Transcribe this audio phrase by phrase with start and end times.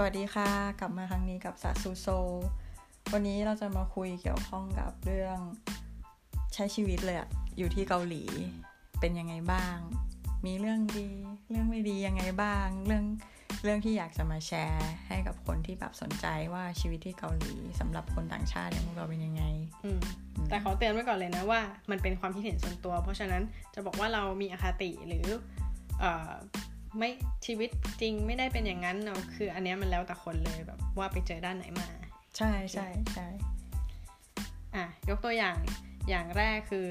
[0.00, 2.06] สวัสดีค่ะ กลับมาครั้งนี้กับซาซูโซ
[3.12, 5.38] วันนี้เราจะมาคุยเกี่ยวข้องกับเรื่อง
[6.54, 7.28] ใช้ชีวิตเลยอะ
[7.58, 8.22] อยู่ที่เกาหลี
[9.00, 9.76] เป็นยังไงบ้าง
[10.46, 11.10] มีเรื่องดี
[11.50, 13.04] เรื่องไม่ดียังไงบ้าง เรื่อง
[13.64, 19.44] เรื่องที่อยากจะมาแชร์ให้กับคนที่แบบสนใจว่าชีวิตที่เกาหลีสำหรับคนต่างชาติอย่างพวกเราเป็นยังไง
[19.84, 20.00] อืม
[20.48, 21.60] แต่ขอเตือนไว้ก่อนเลยนะว่า
[21.90, 23.42] มันเป็นความคิดเห็นส่วนตัว เพราะฉะนั้น
[23.74, 25.26] จะบอกว่าเรามีอคติหรือ
[26.00, 26.32] เอ่อ
[26.96, 27.10] ไม่
[27.46, 27.70] ชีวิต
[28.00, 31.88] จริงไม่ได้เป็นอย่างนั้นเนาะคืออันเนี้ยมันแล้วแต่คนเลยแบบว่าไปเจอด้านไหนมา
[32.38, 33.26] ใช่ใช่ใช่
[34.76, 35.56] อะยกตัวอย่าง
[36.08, 36.88] อย่างแรกคือ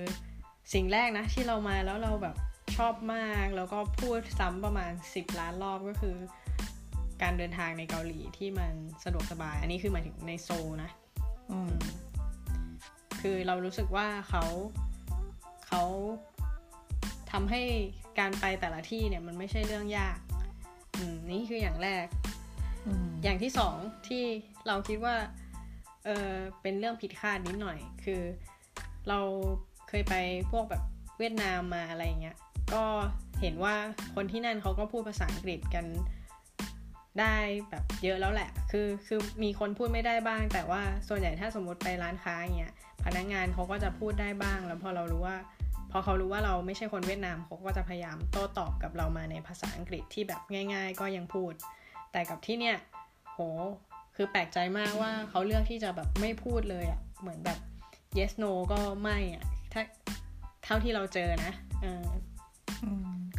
[0.73, 2.35] สิ่งแรกนะที่เรามาแล้วเราแบบ
[2.75, 6.15] ชอบมาก แล้วก็พูดซ้ำประมาณ 10 ล้านรอบก็คือ
[7.21, 10.89] การเดินทางในเกาหลีที่มันสะดวกสบาย อันนี้คือหมายถึงในโซลนะ
[11.51, 11.73] อืม
[13.21, 14.43] คือเรารู้สึกว่าเขา
[15.67, 15.83] เขา
[17.31, 17.61] ทำให้
[18.19, 20.17] การไปแต่ละที่เนี่ยมันไม่ใช่เรื่องยาก
[20.97, 22.05] อืมนี่คืออย่างแรก
[22.85, 23.75] อืมอย่างที่สอง
[24.07, 24.23] ที่
[24.67, 25.15] เราคิดว่า
[26.05, 28.21] เออเป็นเรื่องผิดคาดนิดหน่อย คือ
[29.09, 29.19] เรา
[29.89, 30.15] เคยไป
[30.51, 30.83] พวกแบบ
[31.19, 32.37] เวียดนามมาอะไรเงี้ย
[32.73, 32.83] ก็
[33.41, 33.75] เห็นว่า
[34.15, 35.85] คนที่นั่นเขาก็พูดภาษาอังกฤษกัน
[37.19, 37.35] ได้
[37.69, 42.73] แบบเยอะแล้วแหละ คือคือมีคนพูดไม่ได้บ้าง แต่ว่าส่วนใหญ่ถ้าสมมติไปร้านค้าอย่างเงี้ย
[43.05, 45.37] พนักงานเขาก็จะพูดได้บ้าง แล้วพอเรารู้ว่า
[45.91, 50.41] พอเขารู้ว่าเราไม่ใช่คนเวียดนามเขาก็จะพยายามโต้ตอบกับเรามาในภาษาอังกฤษที่แบบ
[50.73, 51.53] ง่าย ๆ ก็ยังพูด
[52.11, 52.77] แต่กับที่เนี่ย
[53.33, 53.39] โห
[54.15, 57.59] คือแปลกใจมากว่าเขาเลือกที่จะแบบไม่พูดเลยอะ่ะเหมือนแบบ
[58.17, 59.43] yes no ก็ไม่อะ่ะ
[59.73, 59.81] ถ้า
[60.63, 62.05] เท่าที่เราเจอนะเออ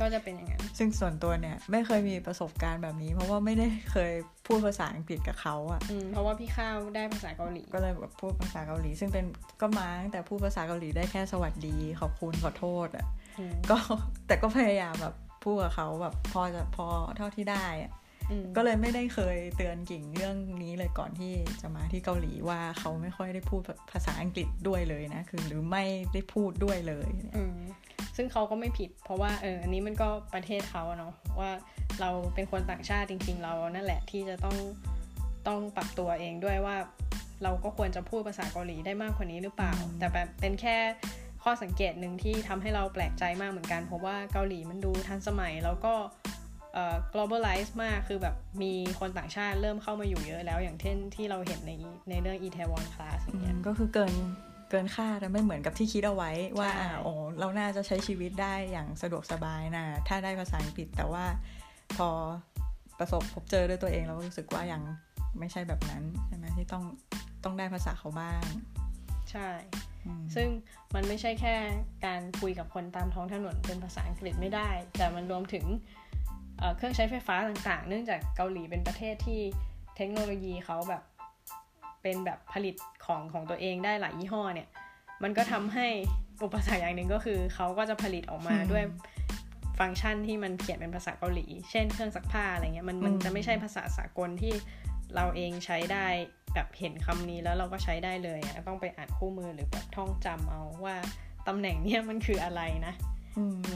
[0.00, 4.12] ก็จะเป็นอย่างนั้น ซึ่งส่วนตัวเนี่ย ไม่เคยมีประสบการณ์แบบนี้ เพราะว่าไม่ได้เคย
[4.46, 9.24] พูดภาษาอังกฤษกับเขาอะอืมเพราะว่าพี่ข้าวได้ภาษาเกาหลี ก็เลยแบบพูดภาษาเกาหลี ซึ่งเป็น
[9.60, 13.06] ก็มาตั้งแต่พูดภาษาเกาหลีได้แค่สวัสดี ขอบคุณขอโทษอะ
[13.38, 13.78] อืมก็
[14.26, 17.92] แต่ก็พยายามแบบพูดกับเขาแบบพอจะพอเท่าที่ได้อะ
[18.30, 23.60] อืมก็เลยไม่ได้เคยเตือนกิ่งเรื่องนี้เลยก่อนที่จะมาที่เกาหลีว่าเขาไม่ค่อยได้พูด
[23.92, 27.58] ภาษาอังกฤษด้วยเลยนะ คือหรือไม่ได้พูดด้วยเลยเนี่ยอืม
[28.20, 31.50] ซึ่งเขาก็ไม่ผิด เพราะว่าเอออันนี้มันก็ประเทศเขาอะเนาะว่า
[32.00, 34.56] เราเป็นคนต่างชาติจริง ๆ เรานั่นแหละที่จะต้อง
[35.48, 36.76] ต้องปรับตัวเองด้วยว่า
[37.42, 40.76] เราก็ควรจะพูดภาษาเกาหลีได้มากกว่านี้หรือเปล่า แต่แบบเป็นแค่
[41.42, 45.94] ข้อสังเกตหนึ่งที่ทำให้เราแปลกใจมากเหมือนกัน เพราะว่าเกาหลีมันดูทันสมัยแล้วก็
[46.74, 51.72] เอ่อ globalize มากคือแบบมีคนต่างชาติเริ่มเข้ามาอยู่เยอะแล้วอย่างเช่นที่เราเห็นใน
[52.10, 54.12] ในเรื่อง Itaewon Class อย่างเงี้ยก็คือเกิน
[54.70, 61.24] เกินคาดนะไม่เหมือนกับที่คิดเอาไว้ว่าใช่อ่าโอ้เราน่าจะใช้ชีวิตได้อย่างสะดวกสบายนะถ้าได้ภาษาอังกฤษแต่ว่า
[61.96, 62.08] พอ
[62.98, 64.82] ประสบพบเจอด้วยตัวเองเราก็รู้สึกว่ายัง
[65.38, 66.84] ไม่ใช่แบบนั้นใช่ไหมที่ต้อง
[67.44, 68.42] ต้องได้ภาษาเขาบ้าง
[69.30, 69.48] ใช่
[70.06, 70.48] อืมซึ่ง
[70.94, 71.54] มันไม่ใช่แค่
[72.06, 75.64] การคุยกับคนตามท้องถนนเป็นภาษาอังกฤษไม่ได้ แต่มันรวมถึง
[76.58, 79.40] เอ่อเครื่องใช้ไฟฟ้าต่างๆ เนื่องจากเกาหลีเป็นประเทศที่
[79.96, 81.02] เทคโนโลยีเขาแบบ
[82.02, 82.74] เป็นแบบผลิต
[83.08, 84.68] ของของตัวเองได้หลายยี่ห้อเนี่ย
[85.22, 85.86] มันก็ทำให้
[86.44, 88.84] อุปสรรคอย่างหนึ่งก็คือเขาก็จะผลิตออกมาด้วย
[89.78, 94.52] ฟังก์ชันที่มันเขียนเป็นภาษาเกาหลี เช่นเครื่องซักผ้าอะไรเงี้ย มันมันจะไม่ใช่ภาษาสากลที่
[95.14, 96.06] เราเองใช้ได้
[96.54, 100.96] แบบเห็นคำนี้แล้วเราก็ใช้ได้เลยอะต้องไปอ่านคู่มือหรือแบบท่องจำเอาว่า
[101.48, 103.17] ตำแหน่งเนี้ยมันคืออะไรนะอืม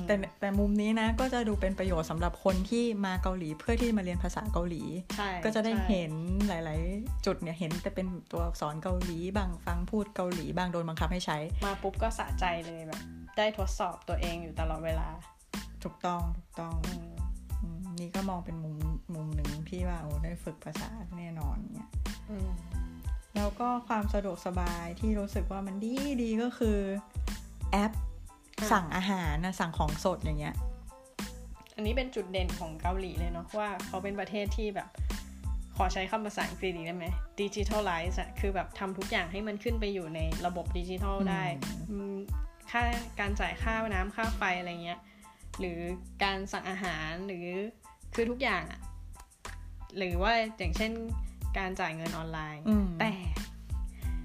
[0.07, 4.83] แต่แต่มุมนี้นะก็จะดูเป็นประโยชน์สำหรับคนที่มาเกาหลีเพื่อที่มาเรียนภาษาเกาหลี
[5.17, 6.13] ใช่ก็จะได้ใช่เห็น
[6.49, 13.01] หลาย ๆ จุดเนี่ยเห็นแต่เป็นตัวอักษรเกาหลีบางฟังพูดเกาหลีบางโดนบังคับให้ใช้ มาปุ๊บก็สะใจเลยแบบ
[13.37, 15.09] ได้ทดสอบตัวเองอยู่ตลอดเวลา
[15.83, 17.13] ถูกต้องถูกต้องอืม
[17.63, 18.77] อืมนี่ก็มองเป็นมุม
[19.15, 21.89] มุมหนึ่งที่ว่าโอ้ได้ฝึกภาษาแน่นอนเนี่ย
[22.31, 22.51] อืม
[23.37, 26.79] แล้วก็ความสะดวกสบายที่รู้สึกว่ามันดีดีก็คือ
[27.73, 27.93] แอป
[28.73, 30.57] สั่งอาหารนะสั่งของสดอย่างเงี้ย
[31.75, 34.89] อันนี้เป็นจุดเด่นของเกาหลีเลยเนาะว่าเขาเป็นประเทศที่แบบ
[35.77, 37.07] ขอใช้คำภาษาอังกฤษอีกได้ไหม
[37.41, 42.17] ดิจิทัลไลซ์อะคือแบบทำทุกอย่างให้มันขึ้นไปอยู่ในระบบดิจิทัลได้อืมอืม
[42.71, 42.83] ค่า
[43.21, 45.01] การจ่ายค่าน้ำค่าไฟอะไรเงี้ย
[45.61, 45.79] หรือ
[46.25, 47.47] การสั่งอาหารหรือ
[48.15, 48.81] คือทุกอย่างอะ
[49.99, 50.93] หรือว่าอย่างเช่น
[51.59, 53.11] การจ่ายเงินออนไลน์อืมแต่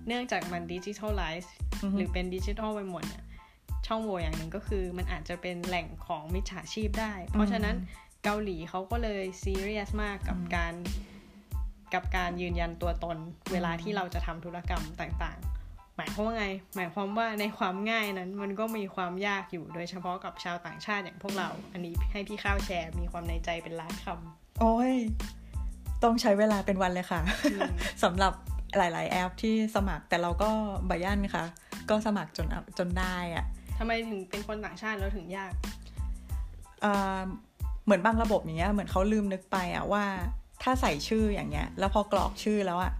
[0.07, 1.53] เนื่องจากมันดิจิทัลไลซ์
[1.83, 3.23] อือฮึหรือเป็นดิจิทัลไปหมดเนี่ย
[3.87, 7.75] ช่องโหว่อย่างหนึ่งก็คือ มันอาจจะเป็นแหล่งของมิจฉาชีพได้ เพราะฉะนั้น
[8.23, 10.73] เกาหลีเขาก็เลยซีเรียสมากกับการ
[11.93, 13.17] กับการยืนยันตัวตน
[13.51, 16.45] เวลาที่เราจะทำธุรกรรมต่างๆ หมายความว่าไง
[16.75, 24.93] หมายความว่าในความง่ายนั้นมันก็มีความยากอยู่โดยเฉพาะกับชาวต่างชาติอย่างพวกเรา อันนี้ให้พี่ข้าวแชร์มีความในใจเป็นล้านคำโอ้ย
[26.03, 27.21] ต้องใช้เวลาเป็นวันเลยค่ะ
[27.53, 27.73] อืม
[28.03, 28.33] สำหรับ
[28.77, 30.49] หลาย ๆ แอปที่สมัครแต่เราก็
[30.89, 31.45] บายันค่ะ
[31.89, 32.47] ก็สมัครจน
[32.77, 33.45] จนได้อะ
[33.77, 35.51] ทำไมถึงเป็นคนต่างชาติแล้วถึงยาก
[36.81, 37.21] เอ่อ
[37.85, 40.03] เหมือนบางระบบอย่างเงี้ยเหมือนเขาลืมนึกไปอะว่า
[40.63, 42.91] ถ้าถ้าใส่ชื่ออย่างเงี้ย แล้วพอกรอกชื่อแล้วอะ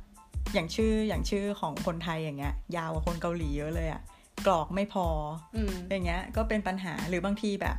[0.53, 4.01] อย่างชื่ออย่างชื่อของคนไทยอย่างเงี้ย ยาวกว่าคนเกาหลีเยอะเลยอะ
[4.47, 5.07] กรอกไม่พอ
[5.55, 7.77] อืมอย่างเงี้ย ก็เป็นปัญหาหรือบางทีแบบ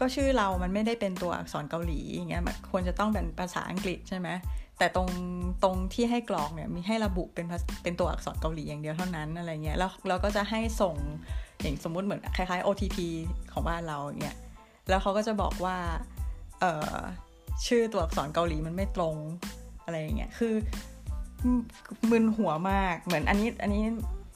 [0.00, 4.28] ก็ชื่อเรามันไม่ได้เป็นตัวอักษรเกาหลีอย่างเงี้ยมันควรจะต้องเป็นภาษาอังกฤษใช่ไหม
[4.78, 5.08] แต่ตรง
[5.62, 7.46] ตรงที่ให้กรอกเนี่ยมีให้ระบุเป็น
[7.82, 10.96] เป็นตัวอักษรเกาหลีอย่างเดียวเท่านั้นอะไรเงี้ยแล้วเราก็จะให้ส่ง
[11.60, 12.98] อย่างสมมุติเหมือนคล้ายๆ OTP
[13.52, 14.36] ของบ้านเราอย่างเงี้ย
[14.88, 15.76] แล้วเขาก็จะบอกว่า
[16.60, 16.94] เออ
[17.66, 19.16] ชื่อตัวอักษรเกาหลีมันไม่ตรง
[19.84, 20.54] อะไรอย่างเงี้ยคือ
[21.56, 21.60] ม
[22.10, 23.84] มึนหัวมากเหมือนอันนี้อันนี้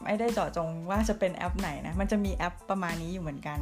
[0.05, 3.59] ไม่ได้เจาะจงว่าจะเป็นแอปไหนนะมันจะมีแอปประมาณนี้อยู่เหมือนกัน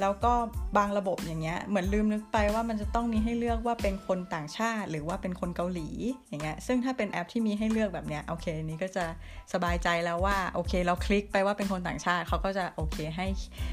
[0.00, 0.32] แล้วก็
[0.76, 5.88] บางระบบอย่างเงี้ยเหมือนลืมนึกไปว่ามันจะต้องมีให้เลือกว่าเป็นคนต่างชาติ หรือว่าเป็นคนเกาหลี
[6.28, 9.04] อย่างเงี้ยซึ่งถ้าเป็นแอปที่มีให้เลือกแบบเนี้ยโอเคนี้ก็จะ
[9.52, 13.26] สบายใจแล้วว่าโอเคเราคลิกไปว่าเป็นคนต่างชาติเขาก็จะโอเคให้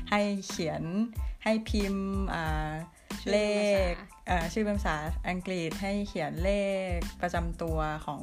[0.09, 0.83] ให้เขียน
[1.43, 2.71] ให้พิมพ์อ่า
[3.21, 3.85] ชื่อเลเป็นภาขษา
[4.27, 4.95] เอ่อชื่อเป็นภาษา
[5.29, 6.51] อังกฤษให้เขียนเล
[6.95, 8.21] ขประจำตัวของ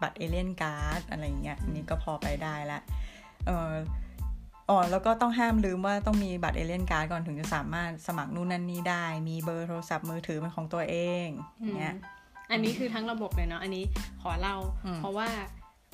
[0.00, 2.80] บัตรเอเลียนการ์ดอะไรอย่างเงี้ยอันนี้ก็พอไปได้ละ
[3.46, 11.26] เอออ๋อแล้วก็ต้องห้ามลืมว่าต้องมีบัตรเอเลียนการ์ดก่อนถึงจะสามารถสมัครนู่นนั่นนี่ได้ มีเบอร์โทรศัพท์มือถือเป็นของตัวเอง
[11.60, 11.96] อย่างเงี้ย
[12.50, 13.84] อันนี้คือทั้งระบบเลยเนาะอันนี้
[14.22, 15.28] ขอเล่าอืมเพราะว่า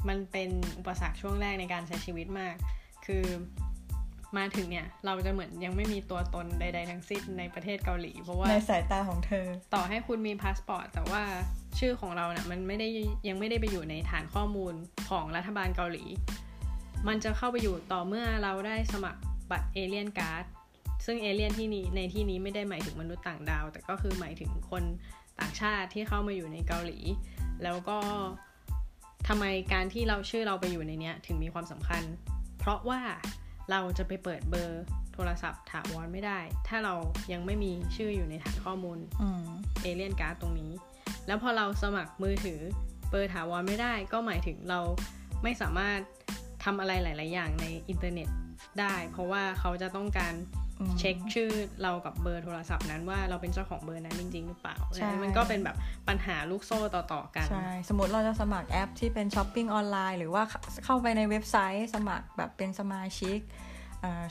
[0.09, 2.55] มันเป็นอุปสรรคช่วงแรกในการใช้ชีวิตมาก
[3.07, 3.25] คือ
[4.37, 11.23] มาถึงเนี่ย เราจะเหมือนยังไม่มีตัวตนใด ๆ ทั้งสิ้นในประเทศเกาหลี เพราะว่าในสายตาของเธอ ต่อให้คุณมีพาสปอร์ตแต่ว่า
[11.79, 12.89] ชื่อของเราเนี่ยมันไม่ได้
[13.29, 14.75] ยังไม่ได้ไปอยู่ในฐานข้อมูล
[15.11, 16.05] ของรัฐบาลเกาหลี
[17.07, 20.45] มันจะเข้าไปอยู่ต่อเมื่อเราได้สมัครบัตร alien card
[21.07, 24.83] ซึ่งเอเลียนที่นี้ในที่นี้ไม่ได้หมายถึงมนุษย์ต่างดาว แต่ก็คือหมายถึงคน
[25.41, 26.99] ต่างชาติที่เข้ามาอยู่ในเกาหลี
[27.63, 27.99] แล้วก็
[29.29, 32.03] ทำไมการที่เราชื่อเราไปอยู่ในเนี้ยถึงมีความสำคัญ
[32.59, 33.01] เพราะว่า
[33.71, 34.85] เราจะไปเปิดเบอร์
[35.15, 36.95] โทรศัพท์ถาวรไม่ได้ ถ้าเรา
[37.33, 39.49] ยังไม่มีชื่ออยู่ในฐานข้อมูลอืม
[39.83, 40.73] เอเลียนการ์ดตรงนี้
[41.27, 42.61] แล้วพอเราสมัครมือถือ
[43.11, 44.81] เบอร์ถาวรไม่ได้ ก็หมายถึงเรา
[45.43, 46.01] ไม่สามารถ
[46.65, 48.29] ทำอะไรหลาย ๆ อย่างในอินเทอร์เน็ต
[48.81, 50.35] ได้ เพราะว่าเขาจะต้องการ
[50.81, 51.51] อืมเช็คชื่อ
[51.83, 55.77] เรากับเบอร์โทรศัพท์นั้นว่าเราเป็นเจ้าของเบอร์นั้นจริง ๆ หรือเปล่าใช่มันก็เป็นแบบ
[56.09, 60.43] ปัญหาลูกโซ่ต่อ ๆ กัน ใช่ สมมติเราจะสมัครแอปที่เป็นช้อปปิ้งออนไลน์หรือว่า
[60.85, 63.39] เข้าไปในเว็บไซต์สมัครแบบเป็นสมาชิก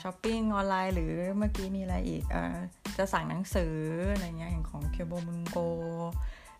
[0.04, 2.56] ช้อปปิ้งออนไลน์หรือเมื่อกี้มีอะไรอีกเออ
[2.98, 3.76] จะสั่งหนังสือ
[4.12, 5.56] อะไรเงี้ยอย่างของคโยโบมุนโก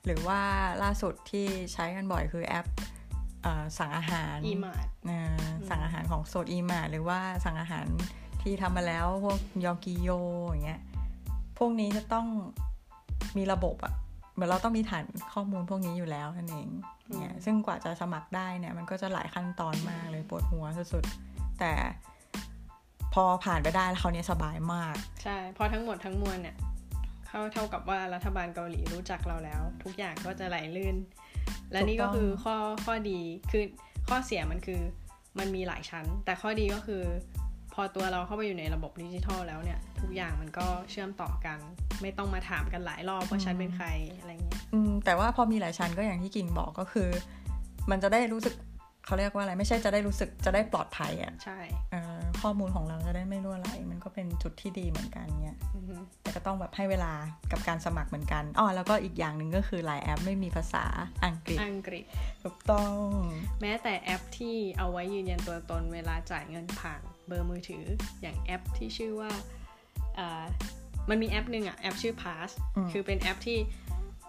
[0.05, 0.41] หรือว่า
[0.83, 2.98] ล่าสุดที่ใช้กันบ่อยคือแอปเอ่อ
[3.79, 7.87] สั่งอาหารอีมาร์เอ่อสั่งอาหารของโซดอีมาหรือว่าสั่งอาหาร
[8.43, 10.09] ที่ทำมาแล้วพวกยอกิโย
[10.47, 10.81] อย่างเงี้ย
[11.59, 12.27] พวกนี้จะต้อง
[13.37, 13.95] มีระบบอะ
[14.35, 16.69] เหมือนเราต้องมีฐานข้อมูลพวกนี้อยู่แล้วนั่นเอง
[17.21, 21.73] เนี่ยซึ่งกว่าจะสมัครได้เนี่ย มันก็จะหลายขั้นตอนมากเลยปวดหัวสุดๆแต่
[23.15, 26.57] พอผ่านไปได้แล้วเขาวนี้สบายมาก ใช่เพราะทั้งหมดทั้งมวลเนี่ย
[27.27, 30.97] เขาเท่ากับว่ารัฐบาลเกาหลีรู้จักเราแล้ว ทุกอย่างก็จะไหลลื่น
[31.73, 33.21] และนี่ก็คือข้อข้อดี
[33.51, 33.65] คือ
[34.09, 34.81] ข้อเสียมันคือ
[35.39, 37.03] มันมีหลายชั้น แต่ข้อดีก็คือ
[37.75, 41.59] พอตัวเราเข้าไปอยู่ในระบบดิจิทัลแล้วเนี่ย ทุกอย่างมันก็เชื่อมต่อกัน
[42.03, 43.89] ไม่ต้องมาถามกันหลายรอบว่าฉันเป็นใคร
[44.19, 47.09] อะไรเงี้ยอืมแต่ว่าพอมีหลายชั้นก็อย่างที่กิ่งบอกก็คือ
[47.91, 48.55] มันจะได้รู้สึก
[49.07, 51.59] เขาเรียกว่าอะไรไม่ใช่จะได้รู้สึกจะได้ปลอดภัยอะใช่
[51.93, 52.08] เอ่อ
[52.43, 57.13] ข้อมูลของเราจะได้ไม่รั่วไหลมันก็เป็นจุดที่ดีเหมือนกันเนี่ยอือฮึแต่ก็ต้องแบบให้เวลา
[57.53, 60.85] กับการสมัครเหมือนกันอ๋อแล้วก็อีกอย่างหนึ่งก็คือหลายแอปไม่มีภาษา
[61.25, 62.05] อังกฤษอังกฤษ
[62.43, 62.99] ถูกต้อง
[63.61, 67.85] แม้แต่แอปที่เอาไว้ยืนยันตัวตนเวลาจ่ายเงินผ่านเบอร์มือถือ
[68.23, 69.31] อย่างแอปที่ชื่อว่า
[70.19, 70.45] อ่า
[71.09, 72.51] มันมีแอปหนึ่งอะแอปชื่อ Pass
[72.93, 73.59] คือเป็นแอปที่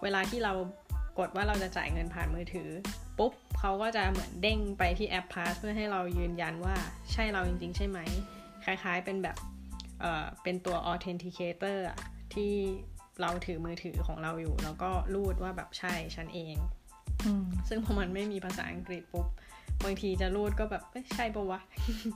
[0.02, 0.79] เวลาที่เราก
[1.26, 2.70] ดว่าเราจะจ่ายเงินผ่านมือถือ
[3.18, 6.76] ปุ๊บเขาก็จะเหมือนเด้งไปที่แอป Pass เพื่อให้เรายืนยันว่า
[7.12, 7.98] ใช่เราจริง ๆ ใช่ไหม
[8.64, 9.36] คล้ายๆเป็นแบบ
[10.00, 11.98] เอ่อเป็นตัว authenticator อะ
[12.34, 12.52] ที่
[13.20, 16.56] เราถือมือถือของเราอยู่ แล้วก็รูดว่าแบบใช่ฉันเอง
[17.24, 19.26] อืมซึ่งพอมันไม่มีภาษาอังกฤษปุ๊บ
[19.84, 21.60] บางทีจะรูดก็แบบเอ้ยใช่ปะวะ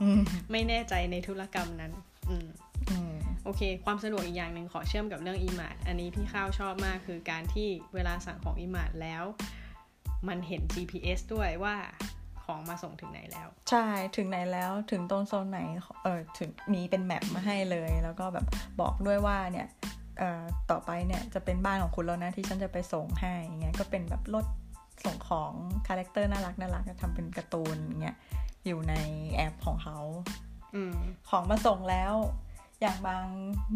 [0.01, 0.21] อืม
[0.51, 1.91] ไม่แน่ใจในธุรกรรมนั้น
[2.29, 2.47] อืมอืม
[3.45, 9.23] โอเค ความสะดวกอีกอย่างหนึ่งขอเชื่อมกับเรื่อง e-mart อันนี้พี่ข้าวชอบมากคือการที่เวลาสั่งของ e-mart แล้ว
[10.27, 11.75] มันเห็น GPS ด้วยว่า
[12.43, 13.85] ของมาส่งถึงไหนแล้ว ใช่
[14.15, 15.59] ถึงไหนแล้วถึงตรงโซนไหน
[16.03, 18.45] เออถึงมีเป็น map มาให้เลย แล้วก็แบบ
[18.81, 19.67] บอกด้วยว่าเนี่ย
[20.19, 24.45] เอ่อต่อไปเนี่ยจะเป็นบ้านของคุณแล้วนะที่ฉันจะไปส่งให้อย่างเงี้ยก็เป็นแบบรถ
[25.05, 25.53] ส่งของ
[25.87, 28.15] character น่ารักน่ารักทำเป็นการ์ตูนอย่างเงี้ย
[28.65, 28.93] อยู่ใน
[29.33, 29.99] แอปของเขา
[30.75, 30.95] อืม
[31.29, 32.13] ของมาส่งแล้ว
[32.81, 33.25] อย่างบาง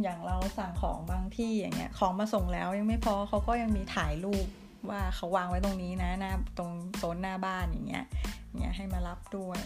[0.02, 4.48] อย่างเราสั่งของบางที่อย่างเงี้ยของมาส่งแล้วยังไม่พอเขาก็ยังมีถ่ายรูป
[4.90, 8.06] ว่าเขาวางไว้ตรงนี้นะหน้าตรงโซนหน้าบ้านอย่างเงี้ย
[8.46, 9.60] อย่างเงี้ยให้มารับด้วย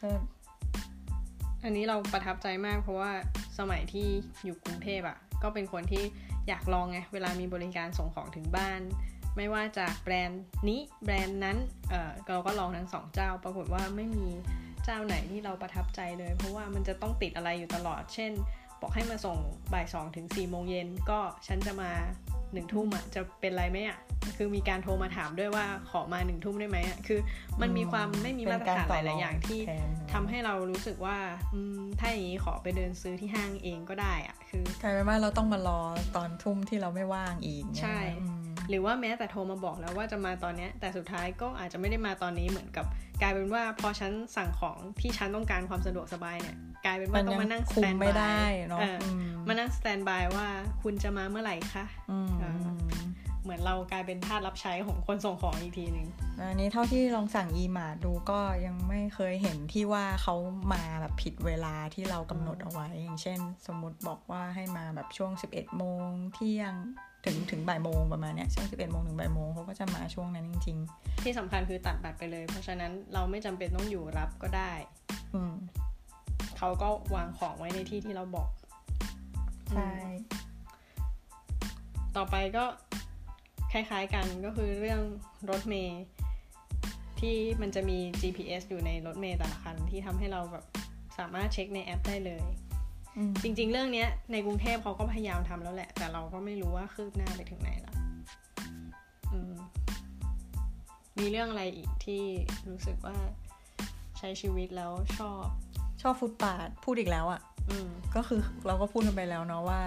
[0.00, 0.08] ก็
[1.64, 3.12] อันนี้เราประทับใจมากเพราะว่า
[3.58, 4.08] สมัยที่
[4.44, 6.04] อยู่กรุงเทพอะ่ะ ก็เป็นคนที่
[6.48, 8.80] อยากลองไงเวลามีบริการส่งของถึงบ้าน
[9.36, 11.56] ไม่ว่าจากแบรนด์นี้แบรนด์นั้น
[11.90, 14.26] เออเราก็ลองทั้งสองเจ้า ปรากฏว่าไม่มี
[14.84, 18.32] เจ้าไหนที่เราประทับใจเลย เพราะว่ามันจะต้องติดอะไรอยู่ตลอด เช่น
[18.80, 19.36] บอกให้มาส่ง
[19.72, 21.90] บ่ายสองถึงสี่โมงเย็นก็ฉันจะมา
[22.52, 23.98] หนึ่งทุ่มอะจะเป็นไรไหมอะ
[24.36, 27.20] คือมีการโทรมาถามด้วยว่าขอมาหนึ่งทุ่มได้ไหมอะคือ
[27.60, 29.60] มันมีความไม่มีมาตรฐานหลายๆอย่างที่
[30.12, 31.18] ทำให้เรารู้สึกว่า
[32.00, 35.80] ถ้าอย่างนี้ขอไปเดินซื้อที่ห้างเองก็ได้อะคือกลายเป็นว่าเราต้องมารอ
[36.16, 37.98] ตอนทุ่มที่เราไม่ว่างอีกใช่
[38.68, 42.86] หรือว่าแม้แต่โทรมาบอกแล้วว่าจะมาตอนนี้แต่สุดท้ายก็อาจจะไม่ได้มาตอนนี้เหมือนกับ
[43.22, 48.50] กลายเป็นว่าพอฉันสั่งของที่ฉันต้องการความสะดวกสบายเนี่ย กลายเป็นว่าต้องมานั่ง standby
[49.48, 50.46] มานั่ง standby ว่า
[50.82, 51.84] คุณจะมาเมื่อไหร่คะ
[53.42, 56.08] เหมือนเรากลายเป็นทาสรับใช้ของคนส่งของอีกทีหนึ่ง
[56.38, 60.34] อันนี้เท่าที่ลองสั่งอีมาดูก็ยังไม่เคยเห็นที่ว่าเขา
[60.72, 66.74] มาแบบผิดเวลาที่เรากำหนดเอาไว้ อย่างเช่น สมมติบอกว่าให้มาแบบช่วง 11โมงเที่ยง
[67.24, 74.72] ถึงถึงบ่ายโมงประมาณเนี้ยช่วง 11โมงถึงบ่ายโมงเขาก็จะมาช่วงนั้นจริง ๆ ที่สำคัญคือตัดบัตรไปเลย เพราะฉะนั้นเราไม่จำเป็นต้องอยู่รับก็ได้
[75.34, 75.54] อืม
[76.58, 78.50] เขาก็วางของไว้ในที่ที่เราบอก
[79.70, 79.90] ใช่
[82.16, 82.64] ต่อไปก็
[83.72, 85.00] คล้ายๆกันก็คือเรื่อง
[85.50, 86.02] รถเมย์
[87.20, 90.64] ที่มันจะมี GPS อยู่ในรถเมย์แต่ละคันที่ทำให้เราแบบ
[91.18, 92.44] สามารถเช็คในแอปได้เลย
[93.42, 97.94] จริง ๆ เรื่องนี้ในกรุงเทพเขาก็พยายามทำแล้วแหละ แต่เราก็ไม่รู้ว่าคืบหน้าไปถึงไหนละ
[101.18, 102.22] มีเรื่องอะไรอีกที่
[102.68, 103.16] รู้สึกว่า
[104.18, 105.44] ใช้ชีวิตแล้วชอบ
[106.02, 107.40] ชอบฟุตปาดพูดอีกแล้วอะ่ะ
[108.14, 109.80] ก็คือเราก็พูดกันไปแล้วเนาะว่า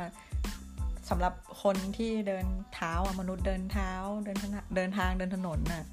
[1.10, 3.92] สำหรับคนที่เดินเท้าอะมนุษย์เดินเท้า
[4.26, 4.38] เดิน
[4.76, 5.84] เดินทางเดินถนนน่ะ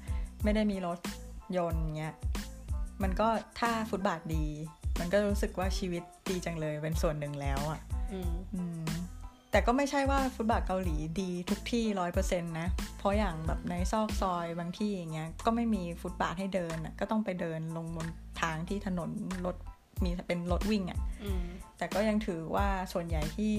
[0.43, 0.99] ไม่ได้มีรถ
[1.57, 2.15] ยนต์เงี้ย
[3.03, 3.27] มันก็
[3.59, 4.45] ถ้าฟุตบาทดี
[4.99, 7.79] มันก็รู้สึกว่าชีวิตดีจังเลยเป็นส่วนหนึ่งแล้วอะ่ะ
[9.51, 18.07] แต่ก็ไม่ใช่ว่าฟุตบาทเกาหลีดีทุกที่ร้อยเปอร์เซ็นต์นะ เพราะอย่างแบบในซอกซอยบางที่อย่างเงี้ย ก็ไม่มีฟุตบาทให้เดินอะก็ต้องไปเดินลงบน
[18.41, 19.09] ทางที่ถนน
[19.45, 19.55] รถ
[20.03, 20.99] มีเป็นรถวิ่งอะ่ะ
[21.77, 23.55] แต่ก็ยังถือว่าส่วนใหญ่ที่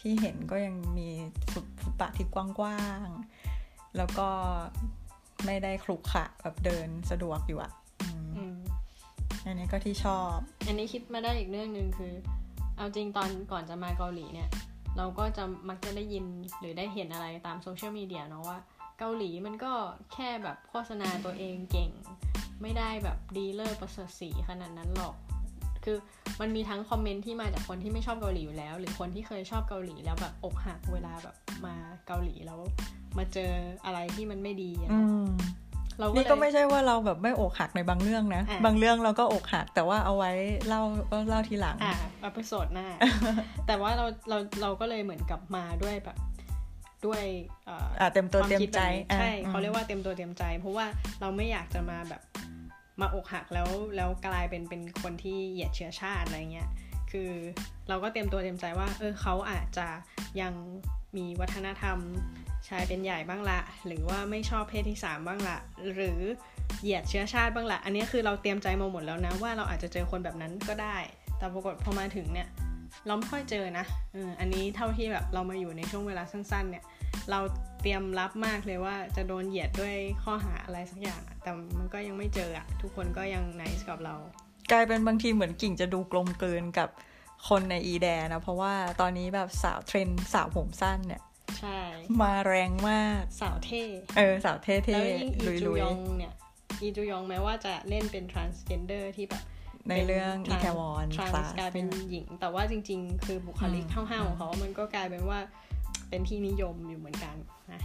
[0.00, 1.08] ที่เห็นก็ยังมี
[1.52, 4.28] ฟุตฟุตบาทที่กว้างๆ แล้วก็
[5.46, 7.72] ไม่ได้คลุกขะแบบเดินสะดวกอยู่อะ่ะ
[9.46, 12.12] อันนี้ก็ที่ชอบ อันนี้คิดมาได้อีกเรื่องหนึ่งคือ
[12.76, 14.50] เอาจริงตอนก่อนจะมาเกาหลีเนี่ย
[14.96, 16.24] เราก็จะมักจะได้ยิน
[16.60, 18.58] หรือได้เห็นอะไรตามโซเชียลมีเดียเนาะว่า
[18.98, 19.72] เกาหลีมันก็
[20.12, 21.90] แค่แบบโฆษณาตัวเองเก่ง
[22.62, 25.14] ไม่ได้แบบดีเลิศประเสริฐศรีขนาดนั้นหรอก
[25.84, 25.96] คือ
[26.40, 31.36] มันมีทั้งคอมเมนต์ที่มาจากคนที่ไม่ชอบเกาหลีอยู่แล้ว หรือคนที่เคยชอบเกาหลีแล้วแบบอกหักเวลาแบบ
[31.66, 31.74] มา
[32.06, 32.60] เกาหลีแล้ว
[33.18, 33.50] มาเจอ
[33.84, 34.90] อะไรที่มันไม่ดีอะ
[35.98, 40.32] เรานี่ก็ไม่ใช่ว่าเราแบบไม่อกหักในบางเรื่องนะ บางเรื่องเราก็อกหัก แต่ว่าเอาไว้
[40.68, 42.88] เล่าก็เล่าทีหลัง อ่าอพิโซดหน้า
[43.66, 46.16] แต่ว่าเราเราเราก็เลยเหมือนกับมาด้วยแบบ
[47.06, 47.22] ด้วย
[47.68, 48.80] อ่าเต็มตัวเต็มใจ
[49.14, 50.86] ใช่เขาเรียกว่าเต็มตัวเต็มใจ เพราะว่า
[51.20, 52.22] เราไม่อยากจะมาแบบ
[53.00, 56.68] มาอกหักแล้วแล้วกลายเป็นเป็นคนที่เหยียดเชื้อชาติอะไรเงี้ย
[57.10, 57.30] คือ
[57.88, 59.88] เราก็เตรียมตัวเตรียมใจว่าเออเขาอาจจะ
[60.40, 60.52] ยัง
[61.16, 61.98] มีวัฒนธรรม
[62.68, 65.58] ชายเป็นใหญ่บ้างละ หรือว่าไม่ชอบเพศที่สามบ้างละ
[65.94, 66.20] หรือ
[66.82, 70.96] เหยียดเชื้อชาติบ้างละ อันนี้คือเราเตรียมใจมาหมดแล้วนะ ว่าเราอาจจะเจอคนแบบนั้นก็ได้
[71.38, 72.48] แต่ปรากฏพอมาถึงเนี่ย
[73.06, 73.84] เราไม่ค่อยเจอนะ
[74.14, 76.84] ออันนี้เท่าที่แบบเรามาอยู่ในช่วงเวลาสั้น ๆ เนี่ย
[77.30, 77.40] เรา
[77.80, 84.14] เตรียมรับมากเลยว่าจะโดนเหยียดด้วยข้อหาอะไรสักอย่าง แต่มันก็ยังไม่เจออะทุกคนก็ยังไนส์กับเรา
[84.72, 86.88] กลายเป็นบางทีเหมือนกิ่งจะดูกลมเกินกับ
[87.48, 91.22] คนในอีแดนะ เพราะว่าตอนนี้แบบสาวเทรนสาวผมสั้นเนี่ย
[91.58, 91.80] ใช่
[92.20, 93.84] มาแรงมากสาวเท่
[94.16, 96.34] เออ สาวเท่เท่แล้วยิ่งอีจูยองเนี่ย
[96.82, 99.42] อีจูยองแม้ว่าจะเล่นเป็น transgender ที่แบบ
[99.88, 105.40] ในเรื่องอีแทวอนทรานส์กลายเป็นหญิง แต่ว่าจริง ๆ คือบุคลิกห้าวๆของเขา มันก็กลายเป็นว่า
[106.14, 107.36] เป็นที่นิยมอยู่เหมือนกัน
[107.72, 107.80] นะ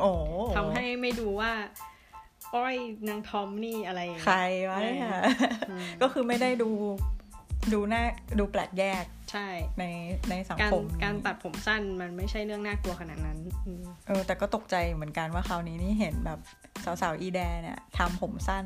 [0.00, 0.12] โอ้
[0.56, 1.52] ทำให้ไม่ดูว่า
[2.54, 2.76] อ้อย
[3.08, 4.38] นางทอมนี่อะไร ใคร
[4.70, 5.10] วะเนี่ย
[6.02, 6.70] ก็คือไม่ได้ดู
[7.72, 8.02] ดูหน้า
[8.38, 9.46] ดูแปลกแยกใช่
[9.78, 9.84] ใน
[10.30, 13.38] ในสังคมการตัดผมสั้นมันไม่ใช่เรื่องน่ากลัวขนาดนั้น
[14.06, 16.38] เออแต่ก็ตกใจเหมือนกันว่าคราวนี้นี่เห็นแบบ
[16.84, 18.64] สาวๆอีแดเนี่ยทำผมสั้น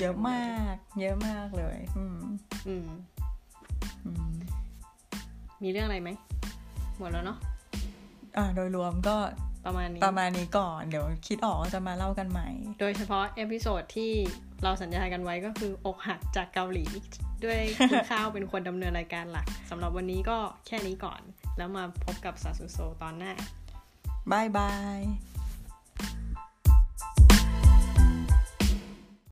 [0.00, 2.18] เยอะมาก เยอะมากเลย อืม
[2.68, 2.86] อืม
[5.62, 6.10] มีเรื่องอะไรไหม
[6.98, 7.38] หมดแล้วเนาะ
[8.36, 9.16] อ่าโดยรวมก็
[9.66, 12.48] ประมาณนี้ประมาณนี้ก่อน เดี๋ยวคิดออกจะมาเล่ากันใหม่
[12.80, 14.12] โดยเฉพาะ episode ที่
[14.62, 16.84] เราสัญญากันไว้ก็คืออกหักจากเกาหลี
[17.44, 21.20] ด้วยคุณข้าวเป็นคนดำเนินรายการหลักสำหรับวันนี้ก็แค่นี้ก่อน
[21.58, 23.32] แล้วมาพบกับซาสุโซตอนหน้า
[24.32, 25.00] บายบาย